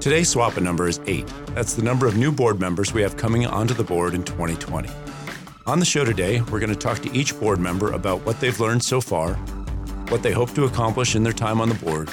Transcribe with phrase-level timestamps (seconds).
[0.00, 1.26] Today's SWAPA number is eight.
[1.56, 4.88] That's the number of new board members we have coming onto the board in 2020.
[5.66, 8.60] On the show today, we're going to talk to each board member about what they've
[8.60, 9.34] learned so far,
[10.10, 12.10] what they hope to accomplish in their time on the board,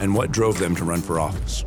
[0.00, 1.64] and what drove them to run for office.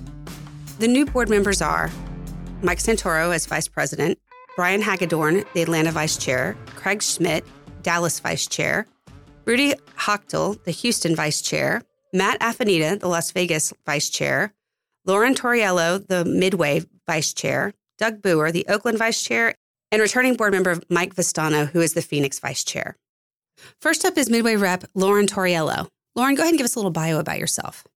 [0.80, 1.88] The new board members are
[2.62, 4.19] Mike Santoro as Vice President,
[4.56, 7.45] Brian Hagedorn, the Atlanta Vice Chair, Craig Schmidt,
[7.82, 8.88] Dallas Vice Chair,
[9.45, 11.82] Rudy Hochtel, the Houston Vice Chair,
[12.12, 14.52] Matt Afanita, the Las Vegas Vice Chair,
[15.04, 19.54] Lauren Torriello, the Midway Vice Chair, Doug Booher, the Oakland Vice Chair,
[19.91, 22.97] and returning board member Mike Vistano, who is the Phoenix Vice Chair.
[23.80, 25.88] First up is Midway Rep Lauren Torriello.
[26.15, 27.87] Lauren, go ahead and give us a little bio about yourself.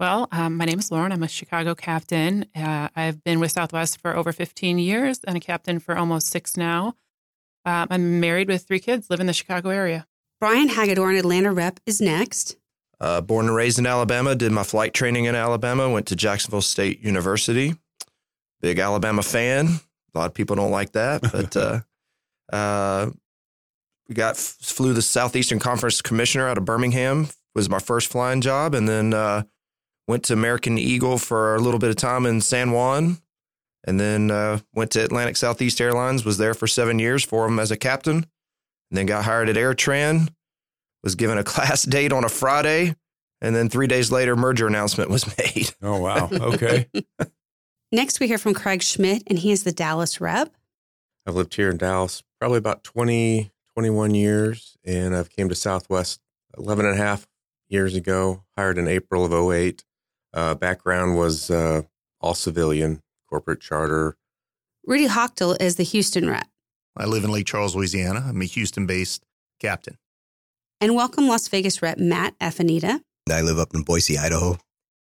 [0.00, 1.12] Well, um, my name is Lauren.
[1.12, 2.46] I'm a Chicago captain.
[2.56, 6.56] Uh, I've been with Southwest for over 15 years and a captain for almost six
[6.56, 6.96] now.
[7.64, 10.06] Uh, I'm married with three kids, live in the Chicago area.
[10.40, 12.56] Brian Hagedorn, Atlanta rep, is next.
[13.00, 16.62] Uh, born and raised in Alabama, did my flight training in Alabama, went to Jacksonville
[16.62, 17.76] State University.
[18.60, 19.80] Big Alabama fan.
[20.14, 21.80] A lot of people don't like that, but uh,
[22.54, 23.10] uh,
[24.08, 27.28] we got flew the Southeastern Conference Commissioner out of Birmingham.
[27.54, 29.42] Was my first flying job, and then uh,
[30.08, 33.18] went to American Eagle for a little bit of time in San Juan,
[33.84, 36.24] and then uh, went to Atlantic Southeast Airlines.
[36.24, 38.26] Was there for seven years for them as a captain
[38.92, 40.28] and then got hired at AirTran,
[41.02, 42.94] was given a class date on a Friday,
[43.40, 45.74] and then three days later, merger announcement was made.
[45.80, 46.28] Oh, wow.
[46.30, 46.88] Okay.
[47.94, 50.56] Next, we hear from Craig Schmidt, and he is the Dallas rep.
[51.26, 56.18] I've lived here in Dallas probably about 20, 21 years, and I've came to Southwest
[56.56, 57.28] 11 and a half
[57.68, 59.84] years ago, hired in April of 08.
[60.32, 61.82] Uh, background was uh,
[62.18, 64.16] all civilian, corporate charter.
[64.86, 66.48] Rudy Hochtel is the Houston rep.
[66.96, 68.24] I live in Lake Charles, Louisiana.
[68.26, 69.22] I'm a Houston based
[69.60, 69.98] captain.
[70.80, 73.02] And welcome Las Vegas rep Matt Afanita.
[73.30, 74.56] I live up in Boise, Idaho,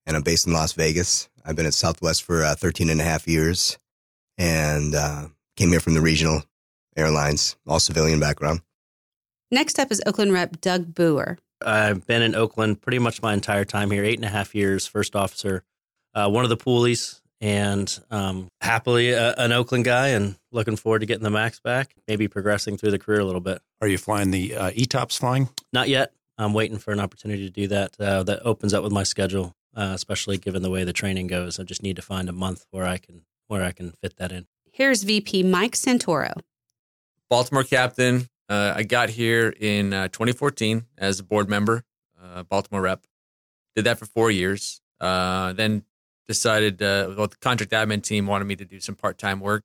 [0.06, 1.30] and I'm based in Las Vegas.
[1.46, 3.78] I've been at Southwest for uh, 13 and a half years
[4.38, 6.44] and uh, came here from the regional
[6.98, 8.62] airlines, all civilian background.
[9.52, 11.38] Next up is Oakland rep Doug Booher.
[11.64, 14.88] I've been in Oakland pretty much my entire time here, eight and a half years,
[14.88, 15.64] first officer,
[16.14, 21.00] uh, one of the poolies, and um, happily a, an Oakland guy and looking forward
[21.00, 23.62] to getting the max back, maybe progressing through the career a little bit.
[23.82, 25.50] Are you flying the uh, ETOPS flying?
[25.72, 26.12] Not yet.
[26.38, 27.96] I'm waiting for an opportunity to do that.
[28.00, 31.60] Uh, that opens up with my schedule, uh, especially given the way the training goes.
[31.60, 34.32] I just need to find a month where I can where I can fit that
[34.32, 34.48] in.
[34.72, 36.34] Here's VP Mike Santoro.
[37.30, 38.28] Baltimore captain.
[38.50, 41.84] Uh, I got here in uh, 2014 as a board member,
[42.22, 43.06] uh, Baltimore rep.
[43.76, 44.82] Did that for four years.
[45.00, 45.84] then
[46.28, 49.64] decided, uh, well, the contract admin team wanted me to do some part time work,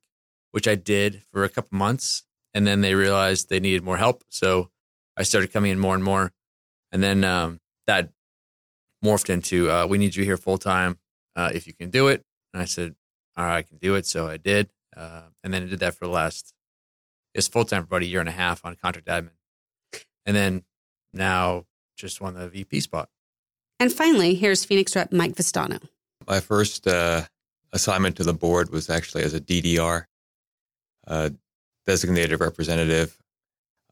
[0.51, 2.23] which I did for a couple months.
[2.53, 4.23] And then they realized they needed more help.
[4.29, 4.69] So
[5.15, 6.31] I started coming in more and more.
[6.91, 8.09] And then um, that
[9.03, 10.97] morphed into, uh, we need you here full time
[11.35, 12.23] uh, if you can do it.
[12.53, 12.95] And I said,
[13.37, 14.05] all right, I can do it.
[14.05, 14.69] So I did.
[14.95, 16.53] Uh, and then I did that for the last,
[17.33, 19.31] it's full time for about a year and a half on contract admin.
[20.25, 20.63] And then
[21.13, 23.09] now just won the VP spot.
[23.79, 25.81] And finally, here's Phoenix rep Mike Vistano.
[26.27, 27.23] My first uh,
[27.73, 30.05] assignment to the board was actually as a DDR,
[31.07, 31.29] uh,
[31.87, 33.17] designated representative.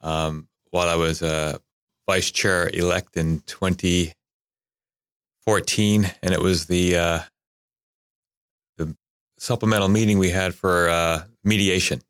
[0.02, 1.60] Um, while I was a
[2.08, 3.42] vice chair elect in
[5.46, 7.20] 2014, and it was the uh,
[8.78, 8.96] the
[9.38, 12.02] supplemental meeting we had for uh, mediation,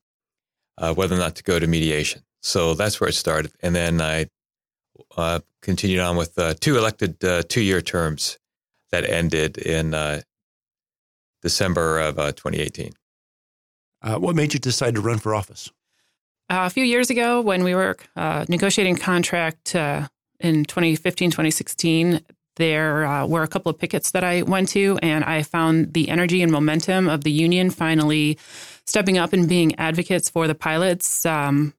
[0.77, 2.23] uh, whether or not to go to mediation.
[2.41, 4.27] So that's where it started, and then I
[5.17, 7.19] uh, continued on with two elected
[7.49, 8.37] two year terms
[8.91, 10.21] that ended in uh,
[11.41, 12.91] December of uh, 2018.
[14.01, 15.69] Uh, what made you decide to run for office?
[16.49, 20.07] Uh, a few years ago, when we were uh, negotiating contract uh,
[20.39, 22.21] in 2015, 2016,
[22.59, 26.43] there were a couple of pickets that I went to, and I found the energy
[26.43, 28.37] and momentum of the union finally
[28.85, 31.73] stepping up and being advocates for the pilots um,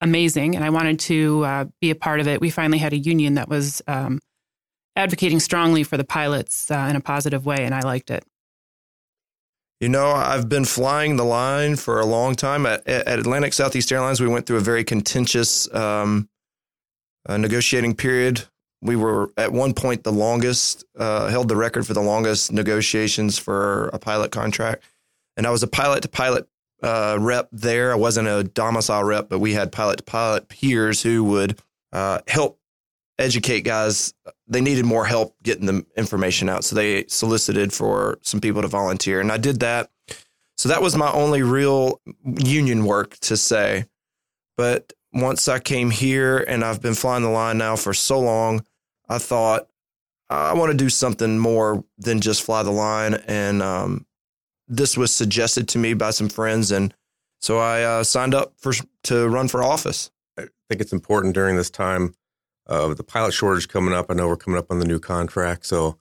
[0.00, 0.54] amazing.
[0.54, 2.40] And I wanted to be a part of it.
[2.40, 4.20] We finally had a union that was um,
[4.96, 8.24] advocating strongly for the pilots uh, in a positive way, and I liked it.
[9.80, 12.64] You know, I've been flying the line for a long time.
[12.64, 16.30] At, at Atlantic Southeast Airlines, we went through a very contentious um,
[17.28, 18.44] uh, negotiating period.
[18.82, 23.38] We were at one point the longest, uh, held the record for the longest negotiations
[23.38, 24.84] for a pilot contract.
[25.36, 26.46] And I was a pilot to pilot
[26.82, 27.92] uh, rep there.
[27.92, 31.60] I wasn't a domicile rep, but we had pilot to pilot peers who would
[31.92, 32.58] uh, help
[33.18, 34.12] educate guys.
[34.46, 36.64] They needed more help getting the information out.
[36.64, 39.20] So they solicited for some people to volunteer.
[39.20, 39.90] And I did that.
[40.56, 43.86] So that was my only real union work to say.
[44.56, 48.64] But once I came here and I've been flying the line now for so long,
[49.08, 49.68] I thought
[50.28, 53.14] I want to do something more than just fly the line.
[53.26, 54.06] And um,
[54.66, 56.70] this was suggested to me by some friends.
[56.72, 56.92] And
[57.40, 58.72] so I uh, signed up for
[59.04, 60.10] to run for office.
[60.38, 62.14] I think it's important during this time
[62.66, 64.06] of the pilot shortage coming up.
[64.10, 65.66] I know we're coming up on the new contract.
[65.66, 65.98] So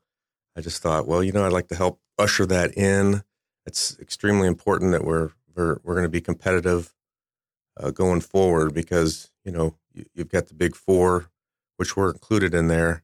[0.55, 3.21] I just thought, well, you know, I'd like to help usher that in.
[3.67, 6.94] It's extremely important that we're we're, we're going to be competitive
[7.79, 11.29] uh, going forward because you know you, have got the big four,
[11.77, 13.03] which were included in there.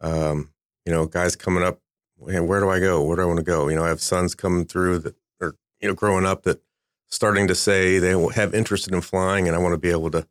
[0.00, 0.52] Um,
[0.84, 1.80] you know, guys coming up,
[2.16, 3.02] where do I go?
[3.02, 3.68] Where do I want to go?
[3.68, 6.62] You know, I have sons coming through that are you know growing up that
[7.08, 10.26] starting to say they have interest in flying, and I want to be able to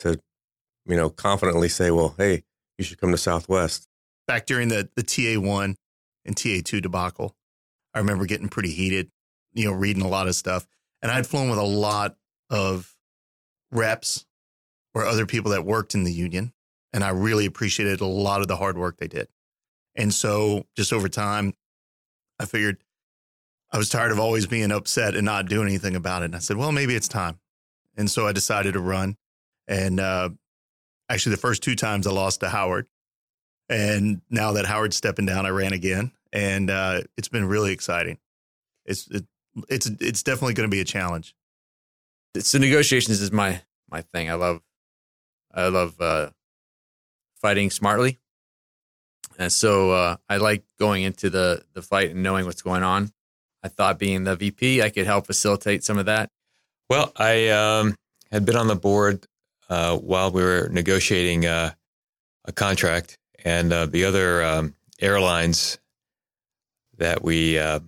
[0.00, 0.20] to
[0.86, 2.44] you know confidently say, well, hey,
[2.78, 3.86] you should come to Southwest.
[4.26, 5.76] Back during the the TA one
[6.24, 7.34] and TA two debacle,
[7.94, 9.10] I remember getting pretty heated.
[9.52, 10.66] You know, reading a lot of stuff,
[11.02, 12.16] and I'd flown with a lot
[12.50, 12.94] of
[13.70, 14.26] reps
[14.94, 16.52] or other people that worked in the union.
[16.92, 19.28] And I really appreciated a lot of the hard work they did.
[19.94, 21.54] And so just over time,
[22.38, 22.78] I figured
[23.72, 26.26] I was tired of always being upset and not doing anything about it.
[26.26, 27.38] And I said, well, maybe it's time.
[27.96, 29.16] And so I decided to run.
[29.68, 30.30] And uh,
[31.08, 32.88] actually, the first two times I lost to Howard.
[33.68, 36.10] And now that Howard's stepping down, I ran again.
[36.32, 38.18] And uh, it's been really exciting.
[38.84, 39.24] It's, it,
[39.68, 41.34] it's, it's definitely going to be a challenge
[42.38, 44.30] so negotiations is my my thing.
[44.30, 44.60] I love
[45.52, 46.30] I love uh,
[47.40, 48.18] fighting smartly,
[49.38, 53.12] and so uh, I like going into the the fight and knowing what's going on.
[53.62, 56.30] I thought being the VP, I could help facilitate some of that.
[56.88, 57.94] Well, I um,
[58.32, 59.26] had been on the board
[59.68, 61.72] uh, while we were negotiating uh,
[62.46, 65.78] a contract, and uh, the other um, airlines
[66.96, 67.80] that we uh,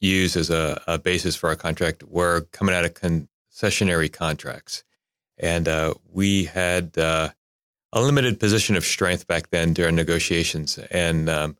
[0.00, 3.28] use as a, a, basis for our contract were coming out of con-
[3.58, 4.84] Sessionary contracts.
[5.36, 7.30] And uh, we had uh,
[7.92, 10.78] a limited position of strength back then during negotiations.
[10.90, 11.56] And um,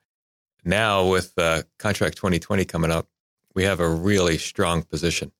[0.65, 3.09] now, with uh, contract 2020 coming up,
[3.55, 5.33] we have a really strong position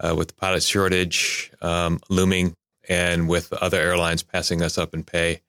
[0.00, 2.56] uh, with the pilot shortage um, looming
[2.88, 5.42] and with other airlines passing us up in pay.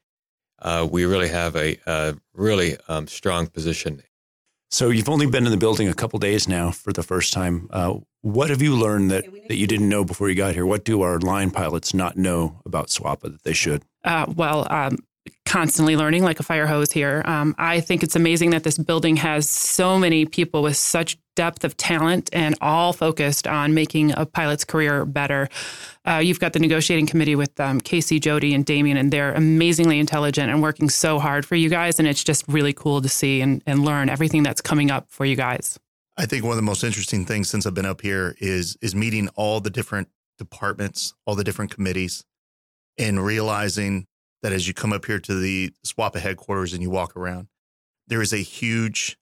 [0.60, 4.04] Uh, we really have a, a really um, strong position.
[4.75, 7.69] So you've only been in the building a couple days now for the first time.
[7.72, 10.66] Uh, what have you learned that, that you didn't know before you got here?
[10.66, 13.83] What do our line pilots not know about SWAPA that they should?
[14.04, 14.98] Uh, well, um,
[15.46, 17.22] constantly learning like a fire hose here.
[17.26, 21.64] Um, I think it's amazing that this building has so many people with such depth
[21.64, 25.50] of talent and all focused on making a pilot's career better.
[26.08, 30.00] Uh, you've got the negotiating committee with um, Casey, Jody, and Damien, and they're amazingly
[30.00, 32.00] intelligent and working so hard for you guys.
[32.00, 35.26] And it's just really cool to see and, and learn everything that's coming up for
[35.26, 35.78] you guys.
[36.18, 38.96] I think one of the most interesting things since I've been up here is is
[38.96, 40.08] meeting all the different
[40.38, 42.24] departments, all the different committees,
[42.98, 44.06] and realizing
[44.46, 47.48] that as you come up here to the SWAPA headquarters and you walk around,
[48.08, 49.18] there is a huge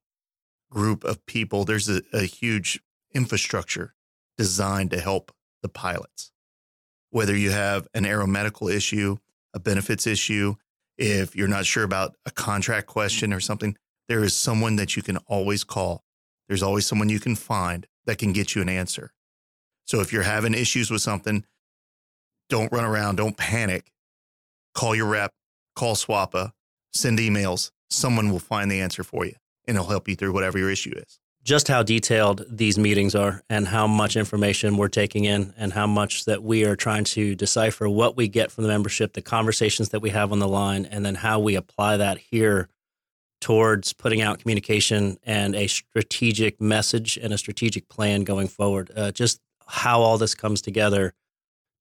[0.69, 1.63] group of people.
[1.63, 2.81] There's a, a huge
[3.13, 3.93] infrastructure
[4.37, 5.31] designed to help
[5.61, 6.33] the pilots.
[7.09, 9.15] Whether you have an aeromedical issue,
[9.53, 10.55] a benefits issue,
[10.97, 13.77] if you're not sure about a contract question or something,
[14.09, 16.03] there is someone that you can always call
[16.49, 19.13] there's always someone you can find that can get you an answer.
[19.85, 21.45] So if you're having issues with something,
[22.49, 23.92] don't run around, don't panic.
[24.73, 25.31] Call your rep,
[25.75, 26.51] call SWAPA,
[26.93, 27.71] send emails.
[27.89, 29.35] Someone will find the answer for you
[29.67, 31.19] and it'll help you through whatever your issue is.
[31.43, 35.85] Just how detailed these meetings are and how much information we're taking in and how
[35.85, 39.89] much that we are trying to decipher what we get from the membership, the conversations
[39.89, 42.69] that we have on the line, and then how we apply that here
[43.41, 48.89] towards putting out communication and a strategic message and a strategic plan going forward.
[48.95, 51.13] Uh, just how all this comes together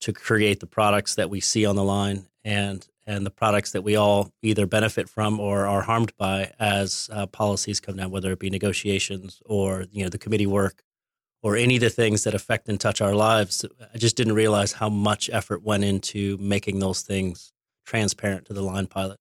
[0.00, 3.82] to create the products that we see on the line and and the products that
[3.82, 8.30] we all either benefit from or are harmed by as uh, policies come down, whether
[8.32, 10.82] it be negotiations or you know the committee work
[11.42, 13.64] or any of the things that affect and touch our lives.
[13.92, 17.52] I just didn't realize how much effort went into making those things
[17.84, 19.18] transparent to the line pilot.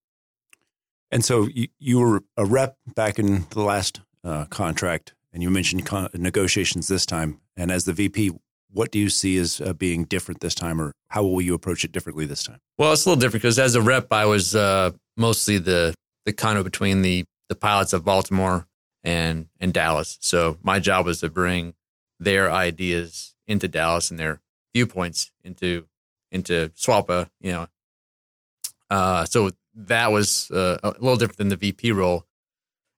[1.10, 5.50] And so you, you were a rep back in the last uh, contract, and you
[5.50, 7.42] mentioned con- negotiations this time.
[7.58, 8.32] And as the VP,
[8.72, 11.84] what do you see as uh, being different this time, or how will you approach
[11.84, 12.60] it differently this time?
[12.78, 15.94] Well, it's a little different because as a rep, I was uh, mostly the
[16.25, 18.68] the conduit between the the pilots of Baltimore
[19.04, 20.18] and and Dallas.
[20.22, 21.74] So my job was to bring
[22.20, 24.42] their ideas into Dallas and their
[24.74, 25.86] viewpoints into
[26.32, 27.30] into SWAPA.
[27.40, 27.68] You know,
[28.90, 32.25] uh, so that was uh, a little different than the VP role.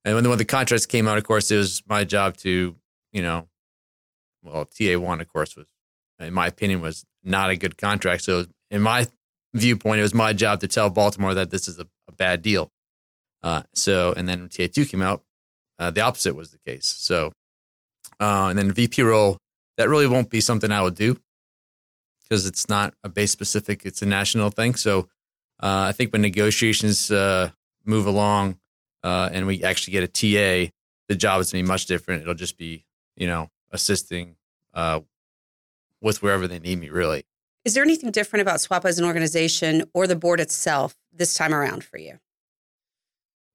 [0.05, 2.75] And when the, when the contracts came out, of course, it was my job to
[3.13, 3.47] you know,
[4.43, 5.67] well, TA one, of course, was
[6.19, 8.23] in my opinion was not a good contract.
[8.23, 9.07] So in my
[9.53, 12.71] viewpoint, it was my job to tell Baltimore that this is a, a bad deal.
[13.41, 15.23] Uh, so, and then when TA2 came out,
[15.79, 16.85] uh, the opposite was the case.
[16.85, 17.31] So,
[18.19, 19.37] uh, and then VP role,
[19.77, 21.17] that really won't be something I would do
[22.23, 24.75] because it's not a base specific, it's a national thing.
[24.75, 25.09] So,
[25.61, 27.51] uh, I think when negotiations uh,
[27.85, 28.59] move along
[29.03, 30.71] uh, and we actually get a TA,
[31.09, 32.21] the job is going to be much different.
[32.21, 32.85] It'll just be,
[33.15, 34.37] you know, assisting
[34.73, 35.01] uh,
[36.01, 37.25] with wherever they need me, really.
[37.65, 41.53] Is there anything different about SWAPA as an organization or the board itself this time
[41.53, 42.19] around for you?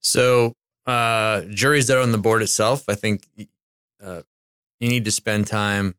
[0.01, 0.55] So,
[0.87, 2.85] uh, jury's that on the board itself.
[2.89, 3.27] I think
[4.03, 4.23] uh,
[4.81, 5.95] you need to spend time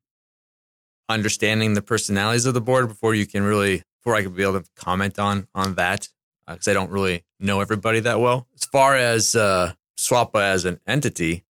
[1.08, 4.62] understanding the personalities of the board before you can really, before I could be able
[4.62, 6.08] to comment on on that,
[6.48, 8.48] because uh, I don't really know everybody that well.
[8.56, 11.44] As far as uh, SWAPA as an entity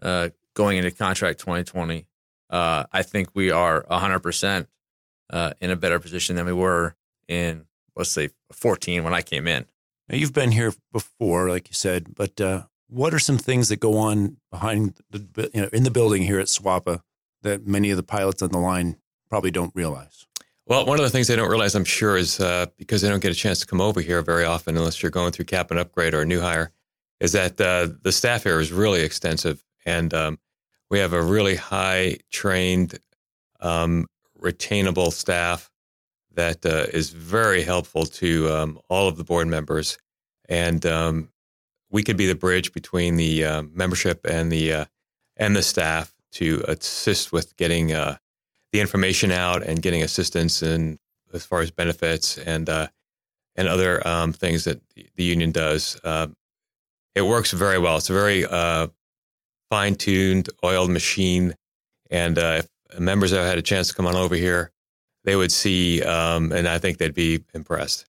[0.00, 2.06] uh, going into contract 2020,
[2.50, 4.66] uh, I think we are 100%
[5.30, 6.94] uh, in a better position than we were
[7.28, 9.66] in, let's say, 14 when I came in.
[10.08, 13.80] Now, you've been here before, like you said, but uh, what are some things that
[13.80, 17.00] go on behind the, you know, in the building here at SWAPA
[17.42, 18.96] that many of the pilots on the line
[19.28, 20.26] probably don't realize?
[20.66, 23.22] Well, one of the things they don't realize, I'm sure, is uh, because they don't
[23.22, 25.78] get a chance to come over here very often unless you're going through cap and
[25.78, 26.72] upgrade or a new hire,
[27.20, 29.64] is that uh, the staff here is really extensive.
[29.84, 30.38] And um,
[30.90, 32.98] we have a really high trained,
[33.60, 34.06] um,
[34.40, 35.70] retainable staff
[36.34, 39.98] that uh, is very helpful to um, all of the board members.
[40.48, 41.30] And um,
[41.90, 44.84] we could be the bridge between the uh, membership and the uh,
[45.36, 48.16] and the staff to assist with getting uh,
[48.72, 50.98] the information out and getting assistance and
[51.32, 52.88] as far as benefits and uh,
[53.56, 55.98] and other um, things that the union does.
[56.04, 56.28] Uh,
[57.14, 57.96] it works very well.
[57.96, 58.44] It's a very
[59.70, 61.54] fine tuned, oiled machine.
[62.10, 64.70] And uh, if members have had a chance to come on over here,
[65.24, 68.06] they would see, um, and I think they'd be impressed.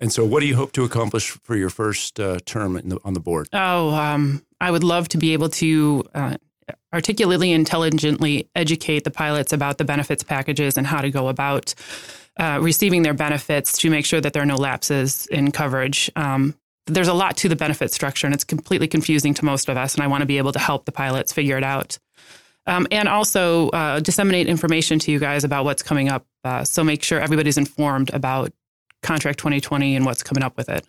[0.00, 3.14] And so, what do you hope to accomplish for your first uh, term the, on
[3.14, 3.48] the board?
[3.52, 6.36] Oh, um, I would love to be able to uh,
[6.92, 11.74] articulately, intelligently educate the pilots about the benefits packages and how to go about
[12.38, 16.10] uh, receiving their benefits to make sure that there are no lapses in coverage.
[16.16, 16.54] Um,
[16.86, 19.94] there's a lot to the benefit structure and it's completely confusing to most of us.
[19.94, 21.98] And I want to be able to help the pilots figure it out.
[22.66, 26.26] Um, and also uh, disseminate information to you guys about what's coming up.
[26.44, 28.52] Uh, so make sure everybody's informed about
[29.02, 30.86] Contract 2020 and what's coming up with it.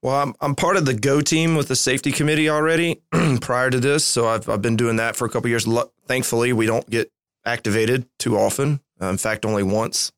[0.00, 3.00] Well, I'm, I'm part of the Go team with the safety committee already
[3.40, 4.04] prior to this.
[4.04, 5.66] So I've, I've been doing that for a couple years.
[6.06, 7.10] Thankfully, we don't get
[7.44, 8.80] activated too often.
[9.00, 10.12] Uh, in fact, only once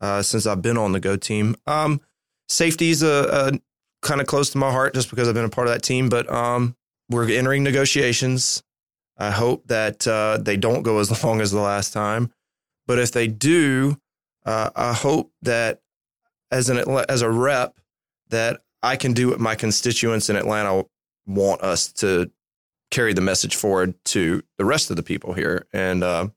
[0.00, 1.56] uh, since I've been on the Go team.
[1.66, 2.00] Um,
[2.48, 3.60] safety is a, a
[4.02, 6.08] kind of close to my heart just because I've been a part of that team.
[6.08, 6.76] But um,
[7.08, 8.62] we're entering negotiations.
[9.18, 12.32] I hope that uh, they don't go as long as the last time.
[12.86, 13.98] But if they do,
[14.44, 15.80] uh, I hope that
[16.50, 16.78] as an
[17.08, 17.78] as a rep
[18.30, 20.86] that I can do what my constituents in Atlanta
[21.26, 22.30] want us to
[22.90, 26.28] carry the message forward to the rest of the people here, and uh,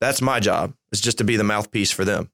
[0.00, 0.74] that's my job.
[0.92, 2.30] Is just to be the mouthpiece for them.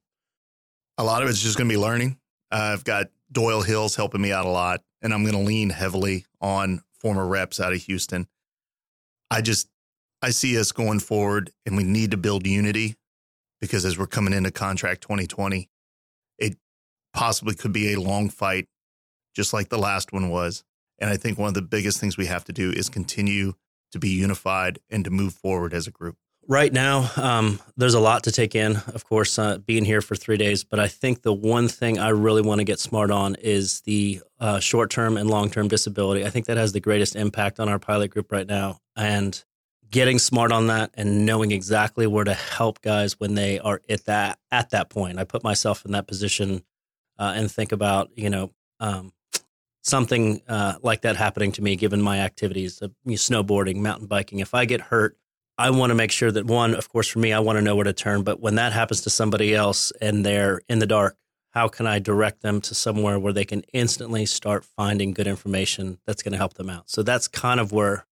[0.99, 2.18] A lot of it's just going to be learning.
[2.50, 6.25] I've got Doyle Hill's helping me out a lot, and I'm going to lean heavily
[6.40, 8.26] on former reps out of Houston.
[9.30, 9.68] I just
[10.23, 12.97] I see us going forward, and we need to build unity
[13.61, 15.68] because as we're coming into contract 2020,
[16.38, 16.56] it
[17.12, 18.66] possibly could be a long fight,
[19.35, 20.64] just like the last one was.
[20.99, 23.54] And I think one of the biggest things we have to do is continue
[23.92, 26.16] to be unified and to move forward as a group
[26.49, 30.17] right now, um, there's a lot to take in, of course, uh, being here for
[30.17, 30.64] three days.
[30.64, 34.23] But I think the one thing I really want to get smart on is the
[34.40, 36.25] uh, short term and long term disability.
[36.25, 38.81] I think that has the greatest impact on our pilot group right now.
[38.97, 39.43] And
[39.90, 44.05] getting smart on that and knowing exactly where to help guys when they are at
[44.07, 45.19] that at that point.
[45.19, 46.62] I put myself in that position
[47.19, 49.12] uh, and think about you know um,
[49.83, 54.40] something uh, like that happening to me, given my activities, uh, snowboarding, mountain biking.
[54.40, 55.17] If I get hurt
[55.59, 57.75] I want to make sure that one, of course, for me, I want to know
[57.75, 58.23] where to turn.
[58.23, 61.17] But when that happens to somebody else and they're in the dark,
[61.50, 65.99] how can I direct them to somewhere where they can instantly start finding good information
[66.07, 66.88] that's going to help them out?
[66.88, 68.07] So that's kind of where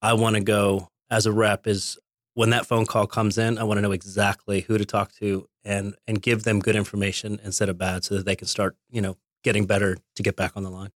[0.00, 1.98] I want to go as a rep is
[2.34, 5.48] when that phone call comes in, I want to know exactly who to talk to
[5.64, 9.00] and and give them good information instead of bad so that they can start, you
[9.00, 10.90] know, getting better to get back on the line.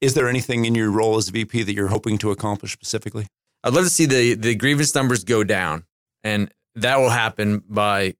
[0.00, 3.26] Is there anything in your role as VP that you're hoping to accomplish specifically?
[3.64, 5.84] I'd love to see the the grievance numbers go down,
[6.24, 8.14] and that will happen by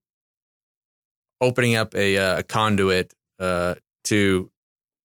[1.41, 4.51] opening up a, uh, a conduit uh, to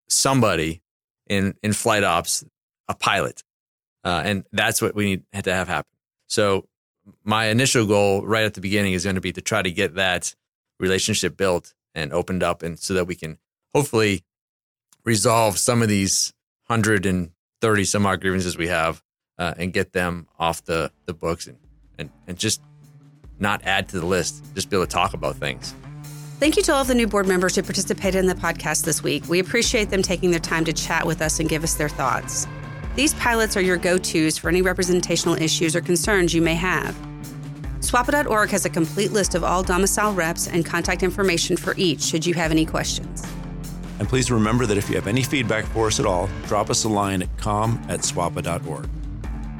[0.09, 0.81] somebody
[1.27, 2.43] in in flight ops,
[2.87, 3.43] a pilot,
[4.03, 5.91] uh, and that's what we need had to have happen.
[6.27, 6.67] So
[7.23, 9.95] my initial goal right at the beginning is going to be to try to get
[9.95, 10.35] that
[10.79, 13.39] relationship built and opened up, and so that we can
[13.73, 14.23] hopefully
[15.03, 16.33] resolve some of these
[16.67, 19.01] hundred and thirty some odd grievances we have,
[19.37, 21.57] uh, and get them off the the books and
[21.97, 22.61] and and just
[23.39, 25.75] not add to the list, just be able to talk about things.
[26.39, 29.01] Thank you to all of the new board members who participated in the podcast this
[29.01, 29.27] week.
[29.27, 32.47] We appreciate them taking their time to chat with us and give us their thoughts.
[32.95, 36.95] These pilots are your go tos for any representational issues or concerns you may have.
[37.79, 42.25] SWAPA.org has a complete list of all domicile reps and contact information for each should
[42.25, 43.23] you have any questions.
[43.99, 46.83] And please remember that if you have any feedback for us at all, drop us
[46.83, 48.89] a line at com at swapa.org.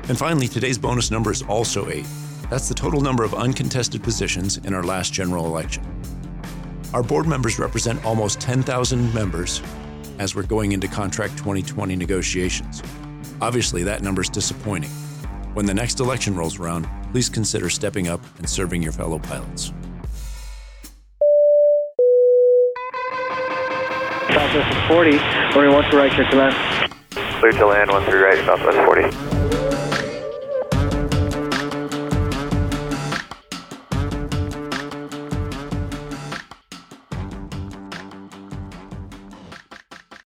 [0.09, 2.05] And finally, today's bonus number is also eight.
[2.49, 5.83] That's the total number of uncontested positions in our last general election.
[6.93, 9.61] Our board members represent almost 10,000 members
[10.17, 12.81] as we're going into Contract 2020 negotiations.
[13.41, 14.89] Obviously, that number is disappointing.
[15.53, 19.73] When the next election rolls around, please consider stepping up and serving your fellow pilots.
[24.29, 25.17] Southwest 40,
[25.53, 26.91] running 1 to right, clear to land.
[27.39, 29.26] Clear to land, 1 3 right, Southwest 40.